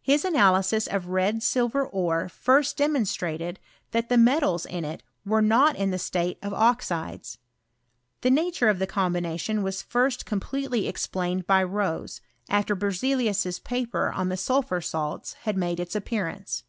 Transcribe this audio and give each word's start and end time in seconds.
His 0.00 0.24
analysis 0.24 0.86
of 0.86 1.08
red 1.08 1.42
silver 1.42 1.84
ore 1.84 2.28
first 2.28 2.76
demonstrated 2.76 3.58
that 3.90 4.08
the 4.08 4.16
metals 4.16 4.64
in 4.64 4.84
it 4.84 5.02
were 5.26 5.42
not 5.42 5.74
in 5.74 5.90
the 5.90 5.98
stale 5.98 6.36
of 6.44 6.54
oxides. 6.54 7.38
The 8.20 8.30
nature 8.30 8.68
of 8.68 8.78
the 8.78 8.86
combination 8.86 9.64
was 9.64 9.82
first 9.82 10.24
completely 10.24 10.86
explained 10.86 11.44
by 11.48 11.64
Rose, 11.64 12.20
after 12.48 12.76
Berzelius's 12.76 13.58
paper 13.58 14.12
on 14.12 14.28
the 14.28 14.36
sulphur 14.36 14.80
salts 14.80 15.32
had 15.42 15.56
mode 15.56 15.80
its 15.80 15.96
appearance. 15.96 16.62